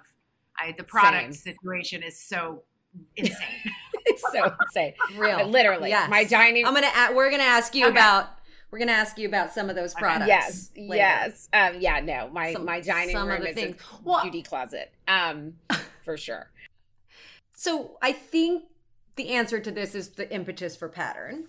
[0.58, 1.54] I, the product Same.
[1.54, 2.64] situation is so
[3.16, 3.36] insane
[4.06, 5.48] it's so insane Real.
[5.48, 6.10] literally Yes.
[6.10, 6.88] my dining I'm gonna.
[6.96, 7.92] A- we're gonna ask you Okay.
[7.92, 8.30] about.
[8.72, 10.02] We're gonna ask you about some of those Okay.
[10.02, 10.28] products.
[10.30, 10.96] yes later.
[10.96, 13.76] yes um yeah no my Some- my dining some of room the is things.
[13.82, 15.56] a Well- beauty closet um
[16.06, 16.50] for sure
[17.54, 18.64] So I think
[19.16, 21.48] the answer to this is the impetus for pattern.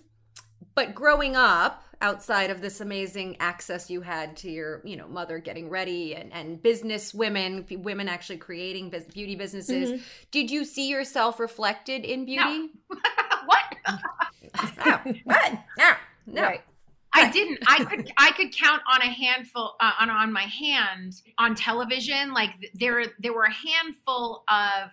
[0.75, 5.39] But growing up outside of this amazing access you had to your, you know, mother
[5.39, 10.03] getting ready and, and business women, women actually creating beauty businesses, Mm-hmm.
[10.31, 12.69] did you see yourself reflected in beauty?
[13.45, 13.75] what
[14.77, 14.97] No.
[15.23, 15.53] what?
[15.77, 15.91] No.
[16.27, 16.41] No.
[16.41, 16.61] right
[17.13, 17.57] I didn't.
[17.67, 18.11] I could.
[18.19, 22.31] I could count on a handful uh, on on my hand on television.
[22.31, 24.91] Like th- there, there were a handful of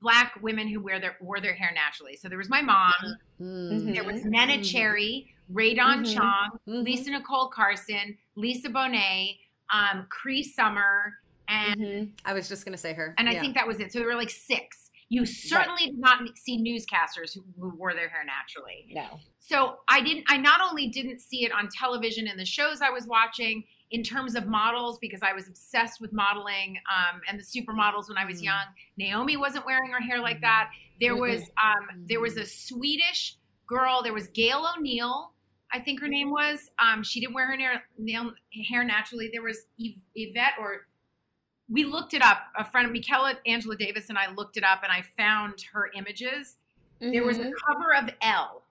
[0.00, 2.16] black women who wear their wore their hair naturally.
[2.16, 2.94] So there was my mom.
[3.38, 3.92] Mm.
[3.94, 4.30] There was Mhm.
[4.34, 4.72] Neneh Mhm.
[4.72, 6.14] Cherry, Rae Dawn Mhm.
[6.14, 6.84] Chong, Mhm.
[6.84, 9.38] Lisa Nicole Carson, Lisa Bonet,
[9.72, 12.12] um, Cree Summer, and Mhm.
[12.24, 13.14] I was just gonna say her.
[13.18, 13.92] and I think that was it.
[13.92, 14.90] So there were like six.
[15.08, 18.86] You certainly did not see newscasters who, who wore their hair naturally.
[18.92, 22.82] no so i didn't i not only didn't see it on television in the shows
[22.82, 27.38] i was watching in terms of models because i was obsessed with modeling um, and
[27.38, 28.46] the supermodels when i was Mm.
[28.46, 28.64] young
[28.96, 33.36] naomi wasn't wearing her hair like that there was um, there was a swedish
[33.68, 35.32] girl there was gail o'neill
[35.76, 36.70] i think her name was.
[36.78, 38.32] Um, she didn't wear her hair, nail,
[38.68, 39.28] hair naturally.
[39.32, 40.86] There was yvette or
[41.68, 42.38] we looked it up.
[42.56, 45.90] A friend of michaela angela davis and i looked it up and i found her
[45.94, 46.56] images.
[47.00, 47.52] There was a Mhm.
[47.66, 48.62] cover of Elle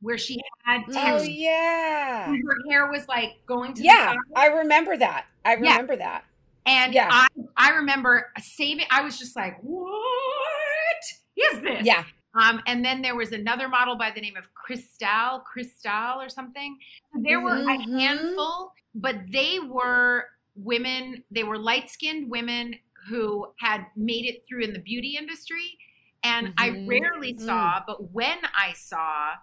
[0.00, 2.30] where she had oh yeah.
[2.30, 5.26] And her hair was like going to yeah i remember that.
[5.44, 5.72] I Yeah.
[5.72, 6.24] remember that.
[6.66, 7.08] And Yeah.
[7.10, 11.04] I I remember saving I was just like, what
[11.36, 11.84] is this?
[11.84, 16.28] yeah Um, and then there was another model by the name of Cristal, Cristal or
[16.28, 16.78] something.
[17.22, 17.98] There were a Mhm.
[17.98, 22.74] handful, but they were women, they were light-skinned women
[23.08, 25.78] who had made it through in the beauty industry.
[26.22, 26.86] And I Mhm.
[26.86, 29.34] rarely saw, but when I saw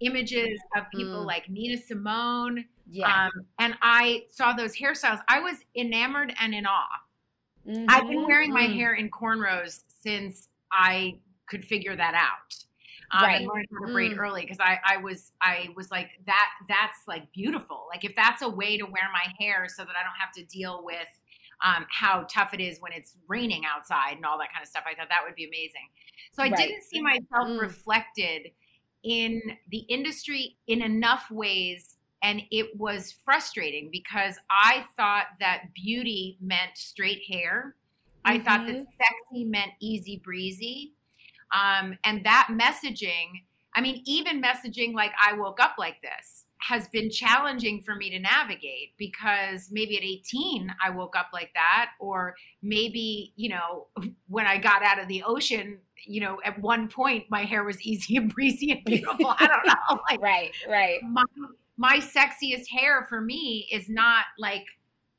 [0.00, 1.26] images of people Mm.
[1.26, 6.66] like Nina Simone, yeah um, and I saw those hairstyles, I was enamored and in
[6.66, 6.86] awe.
[7.88, 8.26] I've been Mhm.
[8.26, 8.76] wearing my Mm.
[8.76, 12.54] hair in cornrows since I could figure that out.
[13.12, 13.36] um, Right.
[13.40, 14.18] and learned how to braid Mm.
[14.18, 17.86] early because I, I was I was like that that's like beautiful.
[17.88, 20.44] Like if that's a way to wear my hair so that I don't have to
[20.44, 21.06] deal with
[21.64, 24.82] um, how tough it is when it's raining outside and all that kind of stuff.
[24.86, 25.88] I thought that would be amazing.
[26.32, 26.56] So I Right.
[26.58, 27.60] didn't see myself Mm.
[27.60, 28.50] reflected
[29.04, 31.96] in the industry in enough ways.
[32.22, 37.76] And it was frustrating because I thought that beauty meant straight hair.
[38.24, 40.95] I thought that sexy meant easy breezy.
[41.52, 43.42] Um, and that messaging,
[43.74, 48.10] I mean, even messaging like I woke up like this has been challenging for me
[48.10, 53.86] to navigate because maybe at 18 I woke up like that, or maybe, you know,
[54.28, 57.80] when I got out of the ocean, you know, at one point my hair was
[57.82, 59.34] easy and breezy and beautiful.
[59.38, 60.00] I don't know.
[60.10, 61.00] Like Right, right.
[61.02, 61.24] my
[61.76, 64.64] my sexiest hair for me is not like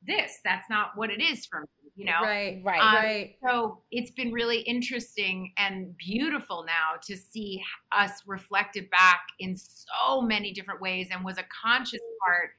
[0.06, 0.38] this.
[0.44, 1.66] That's not what it is for me,
[1.98, 2.22] you know?
[2.22, 2.62] Right.
[2.64, 2.80] Right.
[2.80, 3.36] Um, right.
[3.44, 10.22] So it's been really interesting and beautiful now to see us reflected back in so
[10.22, 12.50] many different ways and was a conscious part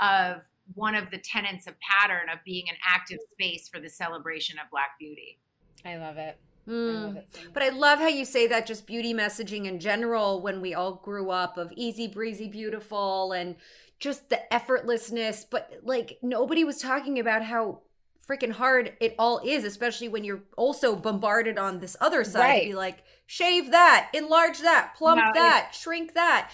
[0.00, 0.42] of
[0.74, 4.68] one of the tenets of pattern of being an active space for the celebration of
[4.70, 5.38] Black beauty.
[5.84, 6.38] I love it.
[6.66, 7.04] I Mm.
[7.04, 7.40] love it so.
[7.52, 10.94] But I love how you say that just beauty messaging in general when we all
[10.94, 13.56] grew up of easy breezy beautiful and
[13.98, 17.80] just the effortlessness but like nobody was talking about how
[18.28, 22.62] freaking hard it all is especially when you're also bombarded on this other side Right.
[22.62, 26.50] to be like shave that enlarge that plump No, that shrink that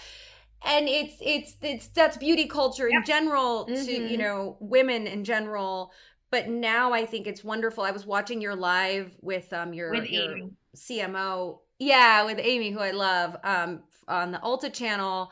[0.65, 3.03] and it's it's it's that's beauty culture in Yep.
[3.03, 4.07] general to Mhm.
[4.07, 5.91] you know women in general
[6.31, 7.83] but now I think it's wonderful.
[7.83, 12.79] I was watching your live with um your, With your CMO, yeah, with Amy, who
[12.79, 15.31] I love, um, on the Ulta channel,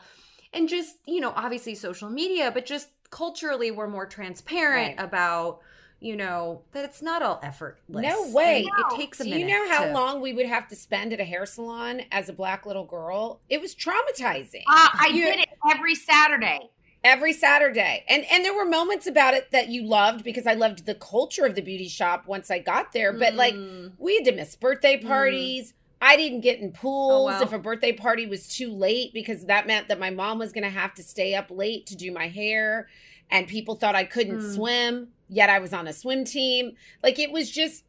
[0.52, 4.98] and just you know, obviously social media, but just culturally, we're more transparent Right.
[4.98, 5.60] about
[6.02, 8.02] you know that it's not all effortless.
[8.02, 8.62] No way.
[8.78, 8.88] No.
[8.88, 9.48] It takes a Do minute.
[9.48, 12.28] you know how to- long we would have to spend at a hair salon as
[12.28, 13.40] a black little girl?
[13.48, 14.62] It was traumatizing.
[14.66, 16.70] Uh, I You- did it every Saturday.
[17.04, 18.04] every Saturday.
[18.08, 21.44] And and there were moments about it that you loved because I loved the culture
[21.44, 23.12] of the beauty shop once I got there.
[23.12, 23.92] But like Mm.
[23.98, 25.74] we had to miss birthday parties.
[26.00, 27.42] I didn't get in pools wow.
[27.42, 30.64] if a birthday party was too late because that meant that my mom was going
[30.64, 32.88] to have to stay up late to do my hair
[33.30, 34.54] and people thought I couldn't Mm.
[34.54, 36.72] swim, yet I was on a swim team.
[37.02, 37.84] Like it was just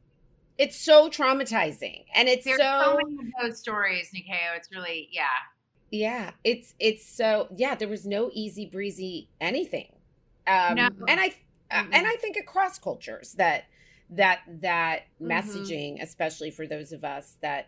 [0.57, 2.05] it's so traumatizing.
[2.15, 4.55] And it's There's so, so many of those stories, Nyakio.
[4.55, 5.25] It's really, yeah.
[5.91, 9.91] yeah, it's it's so yeah, there was no easy breezy anything.
[10.47, 10.89] Um No.
[11.07, 11.27] and I
[11.71, 13.65] uh, and I think across cultures that
[14.09, 15.27] that that Mhm.
[15.31, 17.67] messaging especially for those of us that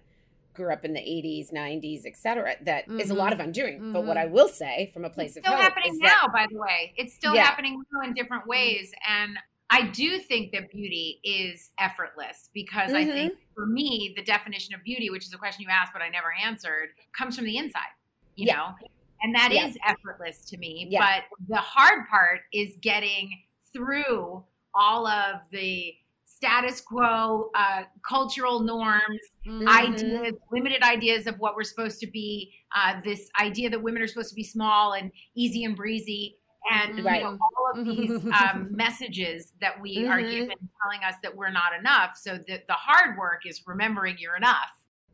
[0.53, 4.15] grew up in the 80s 90s etc that is a lot of undoing but what
[4.15, 4.21] Mhm.
[4.21, 6.93] i will say from a place It's of still happening now, that, by the way.
[6.97, 7.43] It's still Yeah.
[7.43, 8.91] happening now in different ways.
[9.07, 9.37] And
[9.75, 14.81] I do think that beauty is effortless because I think for me, the definition of
[14.83, 17.93] beauty, which is a question you asked but I never answered, comes from the inside,
[18.35, 18.55] you Yeah.
[18.55, 18.75] know?
[19.21, 19.91] And that is Yeah.
[19.91, 20.87] effortless to me.
[20.89, 21.19] Yeah.
[21.29, 29.21] But the hard part is getting through all of the status quo, uh, cultural norms,
[29.45, 29.67] Mhm.
[29.67, 32.53] ideas, limited ideas of what we're supposed to be.
[32.73, 36.37] Uh, this idea that women are supposed to be small and easy and breezy,
[36.71, 40.29] and you know, all of these um, messages that we are Mhm.
[40.31, 42.17] given telling us that we're not enough.
[42.17, 44.69] So the, the hard work is remembering you're enough.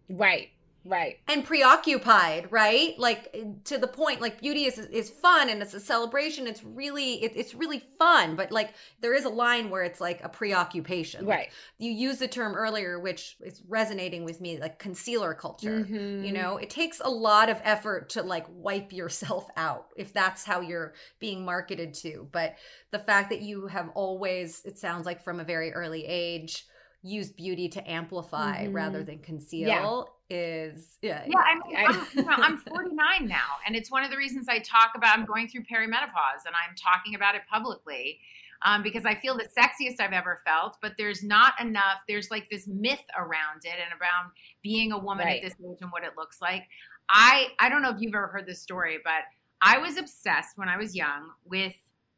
[0.09, 0.49] right
[0.85, 1.19] right.
[1.27, 2.97] And preoccupied right?
[2.97, 6.47] Like to the point like beauty is is fun and it's a celebration.
[6.47, 10.23] It's really it, it's really fun but like there is a line where it's like
[10.23, 11.25] a preoccupation.
[11.25, 11.49] Like, right.
[11.77, 16.25] you used the term earlier which is resonating with me like concealer culture Mhm.
[16.25, 16.57] you know?
[16.57, 20.93] It takes a lot of effort to like wipe yourself out if that's how you're
[21.19, 22.27] being marketed to.
[22.31, 22.55] But
[22.91, 26.65] the fact that you have always it sounds like from a very early age
[27.03, 28.73] used beauty to amplify Mhm.
[28.73, 33.75] rather than conceal is yeah Yeah, I mean, I'm, you know, I'm 49 now, and
[33.75, 35.17] it's one of the reasons I talk about.
[35.17, 38.19] I'm going through perimenopause, and I'm talking about it publicly
[38.63, 40.77] um, because I feel the sexiest I've ever felt.
[40.81, 42.01] But there's not enough.
[42.07, 45.43] There's like this myth around it and around being a woman Right.
[45.43, 46.67] at this age and what it looks like.
[47.09, 49.23] I I don't know if you've ever heard this story, but
[49.61, 51.73] I was obsessed when I was young with.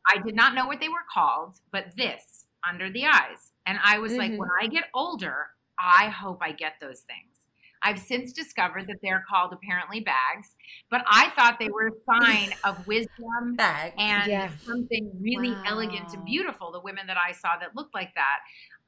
[0.06, 4.00] I did not know what they were called, but this under the eyes, and I
[4.00, 4.38] was like, Mhm.
[4.38, 5.48] when I get older,
[5.80, 7.40] I hope I get those things.
[7.86, 10.56] I've since discovered that they're called apparently bags,
[10.90, 11.92] but I thought they were a
[12.26, 14.50] sign of wisdom bag and Yeah.
[14.66, 16.72] something really elegant and beautiful.
[16.72, 18.40] The women that I saw that looked like that.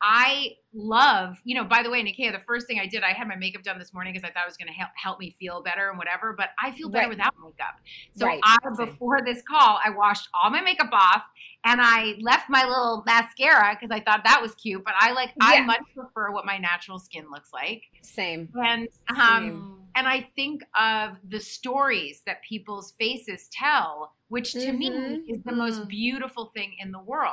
[0.07, 3.27] I love, you know, by the way, Nyakio, the first thing I did, I had
[3.27, 5.35] my makeup done this morning because I thought it was going to help, help me
[5.39, 7.17] feel better and whatever, but I feel better Right.
[7.17, 7.73] without makeup.
[8.15, 8.39] So Right.
[8.43, 11.23] I, before this call, I washed all my makeup off
[11.63, 15.31] and I left my little mascara because I thought that was cute, but I like,
[15.41, 17.81] I much prefer what my natural skin looks like.
[18.03, 19.71] same And um, Same.
[19.95, 25.19] and I think of the stories that people's faces tell, which to me Mhm.
[25.27, 25.87] is the most Mm.
[25.87, 27.31] beautiful thing in the world.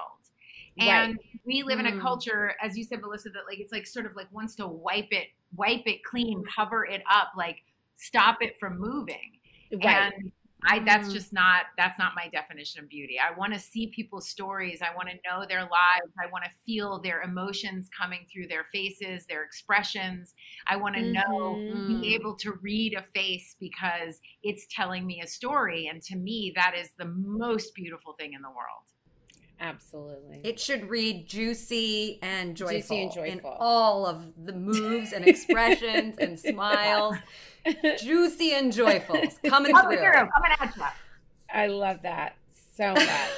[0.80, 1.14] Right.
[1.44, 2.00] We live in a Mm.
[2.00, 5.08] culture, as you said, Melissa, that like it's like sort of like wants to wipe
[5.10, 7.64] it, wipe it clean, cover it up, like
[7.96, 9.38] stop it from moving.
[9.72, 10.12] Right.
[10.12, 10.32] And
[10.64, 11.12] I that's Mm.
[11.12, 13.18] just not that's not my definition of beauty.
[13.18, 14.80] I want to see people's stories.
[14.80, 16.12] I want to know their lives.
[16.22, 20.34] I want to feel their emotions coming through their faces, their expressions.
[20.68, 22.00] I want to know Mhm.
[22.00, 26.52] be able to read a face because it's telling me a story and to me
[26.54, 28.84] that is the most beautiful thing in the world.
[29.60, 30.40] Absolutely.
[30.44, 36.16] It should read juicy and joyful, Juicy and in all of the moves and expressions
[36.18, 37.16] and smiles.
[38.00, 40.12] Juicy and joyful, coming Coming through.
[40.12, 40.82] through, coming at you.
[41.52, 42.34] I love that
[42.76, 43.30] so much.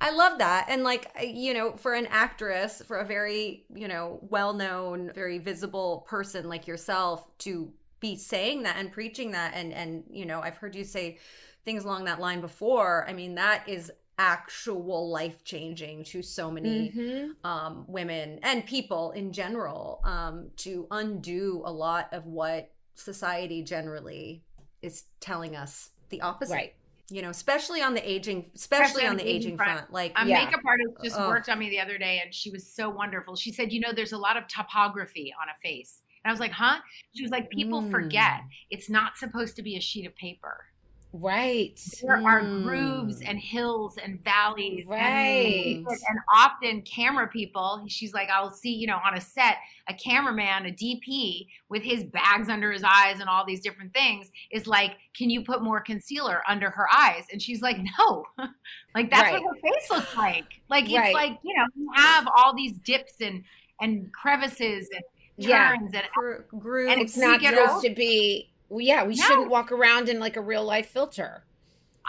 [0.00, 0.66] I love that.
[0.68, 6.04] And like, you know, for an actress, for a very, you know, well-known, very visible
[6.08, 10.56] person like yourself to be saying that and preaching that and and you know, I've
[10.56, 11.18] heard you say
[11.64, 13.04] things along that line before.
[13.08, 17.36] I mean, that is actual life-changing to so many Mhm.
[17.44, 24.44] um, women and people in general um, to undo a lot of what society generally
[24.82, 26.52] is telling us the opposite.
[26.54, 26.74] Right.
[27.10, 29.90] You know, especially on the aging, especially, on the aging front.
[29.92, 30.44] Like, A Yeah.
[30.44, 33.34] makeup artist just worked on me the other day and she was so wonderful.
[33.36, 36.02] She said, You know, there's a lot of topography on a face.
[36.24, 36.80] And I was like, Huh?
[37.14, 37.90] She was like, People Mm.
[37.90, 40.66] forget it's not supposed to be a sheet of paper.
[41.14, 41.80] Right.
[42.02, 42.62] There are Mm.
[42.64, 44.86] grooves and hills and valleys.
[44.86, 45.76] Right.
[45.86, 49.56] And, often camera people, she's like, I'll see, you know, on a set,
[49.88, 54.30] a cameraman, a DP with his bags under his eyes and all these different things
[54.50, 57.24] is like, Can you put more concealer under her eyes?
[57.32, 58.26] And she's like, No.
[58.94, 59.42] like that's Right.
[59.42, 60.60] what her face looks like.
[60.68, 61.14] Like it's Right.
[61.14, 63.42] like, you know, you have all these dips and
[63.80, 65.02] and crevices and
[65.38, 65.70] Yeah.
[65.76, 66.92] turns and gro- grooves.
[66.92, 68.50] And It's not supposed to be.
[68.68, 69.24] Well, yeah, we No.
[69.24, 71.44] shouldn't walk around in like a real life filter.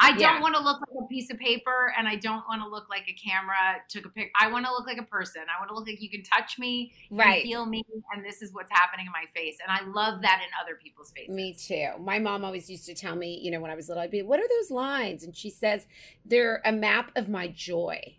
[0.02, 0.40] I don't Yeah.
[0.42, 3.04] want to look like a piece of paper and I don't want to look like
[3.10, 4.32] a camera took a pic.
[4.40, 5.42] I want to look like a person.
[5.54, 7.44] I want to look like you can touch me, you can Right.
[7.44, 7.84] feel me,
[8.14, 9.58] and this is what's happening in my face.
[9.62, 11.36] And I love that in other people's faces.
[11.36, 12.02] Me too.
[12.02, 14.22] My mom always used to tell me, you know, when I was little, I'd be,
[14.22, 15.86] "What are those lines?" And she says,
[16.24, 18.16] "They're a map of my joy."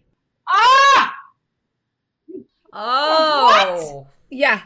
[0.49, 1.17] Ah!
[2.75, 4.07] oh.
[4.29, 4.63] Yeah,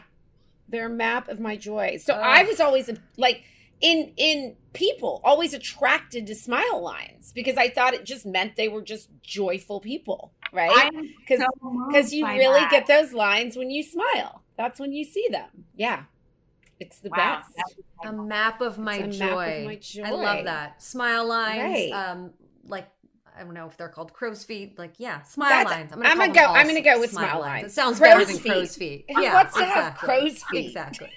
[0.67, 1.97] they're a map of my joy.
[1.97, 2.21] So Ugh.
[2.21, 3.43] I was always like
[3.81, 8.67] in in people, always attracted to smile lines because I thought it just meant they
[8.67, 10.71] were just joyful people, right?
[10.93, 12.71] I'm Because so because you really that.
[12.71, 14.41] get those lines when you smile.
[14.57, 15.49] That's when you see them.
[15.75, 16.03] Yeah,
[16.79, 17.75] it's the Wow, best.
[18.03, 19.25] A map of my, It's a joy.
[19.45, 20.03] map of my joy.
[20.03, 20.81] I love that.
[20.81, 21.61] Smile lines.
[21.63, 21.91] Right.
[21.91, 22.31] Um,
[22.67, 22.87] like
[23.37, 24.79] I don't know if they're called crow's feet.
[24.79, 25.91] Like yeah, smile That's- lines.
[25.93, 27.65] I'm call gonna go- I'm gonna go with smile lines.
[27.67, 28.51] It sounds Crow's better than feet.
[28.51, 29.05] crow's feet.
[29.13, 30.67] Who Yeah, wants to have crow's feet?
[30.67, 31.09] Exactly.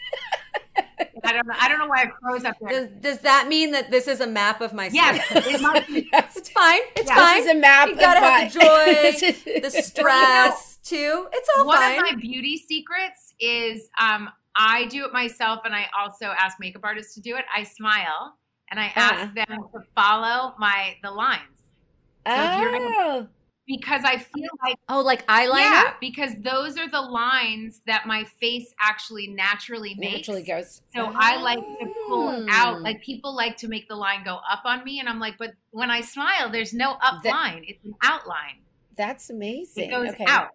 [1.25, 1.55] I don't know.
[1.59, 2.71] I don't know why I froze up there.
[2.71, 6.09] Does, does that mean that this is a map of my Yes, it must be.
[6.13, 6.37] Yes.
[6.37, 6.81] It's fine.
[6.97, 7.17] It's Yeah.
[7.17, 7.37] fine.
[7.39, 7.89] This is a map.
[7.89, 8.61] You gotta of have the
[9.55, 11.27] joy, the stress too.
[11.33, 11.99] It's all One fine.
[11.99, 16.83] of my beauty secrets is um, I do it myself, and I also ask makeup
[16.85, 17.45] artists to do it.
[17.55, 18.35] I smile
[18.71, 21.43] and I ask them to follow my the lines
[22.27, 23.27] if you're gonna- oh,
[23.69, 25.59] because I feel like oh, like eyeliner.
[25.59, 30.27] yeah, because those are the lines that my face actually naturally makes.
[30.27, 30.81] naturally goes.
[30.95, 32.79] So I like to pull out.
[32.79, 32.83] Mm.
[32.83, 35.53] Like people like to make the line go up on me, and I'm like, but
[35.71, 38.63] when I smile, there's no up That- line; it's an outline.
[38.97, 39.85] That's amazing.
[39.85, 40.25] It goes okay.
[40.27, 40.49] out.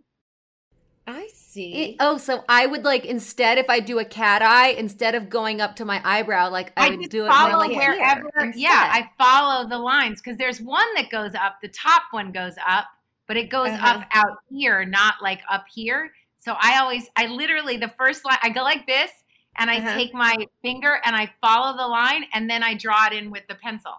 [1.05, 1.73] I see.
[1.73, 5.29] It- oh, so I would like instead if I do a cat eye, instead of
[5.29, 7.75] going up to my eyebrow, like I, I, would just do it follow more like
[7.75, 8.31] wherever.
[8.35, 8.89] here Yeah.
[8.91, 11.57] I follow the lines because there's one that goes up.
[11.61, 12.87] The top one goes up,
[13.27, 13.99] but it goes Uh-huh.
[13.99, 16.11] up out here, not like up here.
[16.39, 19.11] So I always, I literally, the first line, I go like this,
[19.55, 19.95] and I Uh-huh.
[19.95, 23.47] take my finger and I follow the line, and then I draw it in with
[23.47, 23.93] the pencil.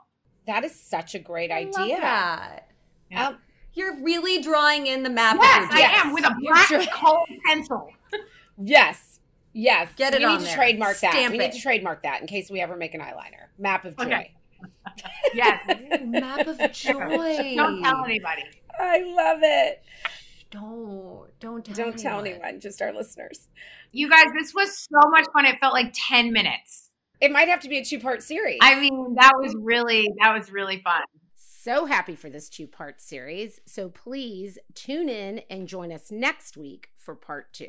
[0.46, 2.00] that is such a great I love idea.
[2.02, 2.68] that.
[3.10, 3.28] Yeah.
[3.28, 3.38] Um,
[3.72, 5.38] You're really drawing in the map.
[5.40, 6.04] Yes, of I Yes.
[6.04, 7.90] am with a black drawing- kohl pencil.
[8.62, 9.20] yes.
[9.54, 9.88] Yes.
[9.96, 10.54] Get it we on need to there.
[10.56, 11.12] trademark that.
[11.12, 13.46] Stamp we need to trademark that in case we ever make an eyeliner.
[13.58, 14.04] Map of joy.
[14.04, 14.34] Okay.
[15.34, 15.62] Yes.
[16.02, 17.54] Map of joy.
[17.56, 18.42] Don't tell anybody.
[18.80, 19.82] I love it.
[20.50, 22.40] Don't don't tell Don't tell anyone.
[22.42, 23.48] anyone, just our listeners.
[23.92, 25.46] You guys, this was so much fun.
[25.46, 26.90] It felt like 10 minutes.
[27.20, 28.58] It might have to be a two part series.
[28.62, 31.02] I mean, that was really, that was really fun.
[31.36, 33.60] so happy for this two part series.
[33.66, 37.68] So please tune in and join us next week for part two.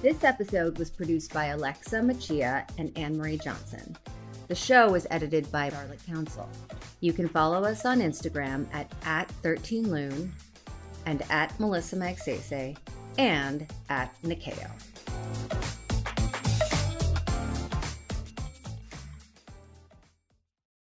[0.00, 3.96] This episode was produced by Alexa Machia and Anne Marie Johnson.
[4.48, 6.48] The show was edited by Charlotte Council.
[7.02, 10.30] You can follow us on Instagram at, at 13lune
[11.04, 12.76] and at Melissa Magsaysay
[13.18, 14.70] and at Nyakio.